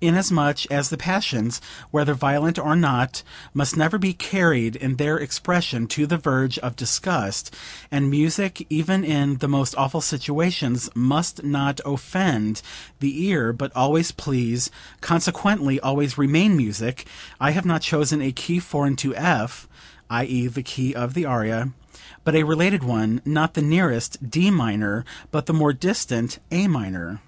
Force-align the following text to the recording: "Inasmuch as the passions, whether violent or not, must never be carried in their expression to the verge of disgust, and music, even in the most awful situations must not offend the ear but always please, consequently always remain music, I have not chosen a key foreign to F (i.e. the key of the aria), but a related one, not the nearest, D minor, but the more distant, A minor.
"Inasmuch 0.00 0.64
as 0.70 0.88
the 0.88 0.96
passions, 0.96 1.60
whether 1.90 2.14
violent 2.14 2.58
or 2.58 2.74
not, 2.74 3.22
must 3.52 3.76
never 3.76 3.98
be 3.98 4.14
carried 4.14 4.74
in 4.74 4.96
their 4.96 5.18
expression 5.18 5.86
to 5.88 6.06
the 6.06 6.16
verge 6.16 6.56
of 6.60 6.74
disgust, 6.74 7.54
and 7.90 8.08
music, 8.10 8.64
even 8.70 9.04
in 9.04 9.36
the 9.36 9.46
most 9.46 9.74
awful 9.76 10.00
situations 10.00 10.88
must 10.94 11.44
not 11.44 11.82
offend 11.84 12.62
the 13.00 13.26
ear 13.26 13.52
but 13.52 13.70
always 13.76 14.10
please, 14.10 14.70
consequently 15.02 15.78
always 15.80 16.16
remain 16.16 16.56
music, 16.56 17.06
I 17.38 17.50
have 17.50 17.66
not 17.66 17.82
chosen 17.82 18.22
a 18.22 18.32
key 18.32 18.60
foreign 18.60 18.96
to 18.96 19.14
F 19.14 19.68
(i.e. 20.08 20.46
the 20.46 20.62
key 20.62 20.94
of 20.94 21.12
the 21.12 21.26
aria), 21.26 21.74
but 22.24 22.34
a 22.34 22.42
related 22.44 22.82
one, 22.84 23.20
not 23.26 23.52
the 23.52 23.60
nearest, 23.60 24.30
D 24.30 24.50
minor, 24.50 25.04
but 25.30 25.44
the 25.44 25.52
more 25.52 25.74
distant, 25.74 26.38
A 26.50 26.68
minor. 26.68 27.20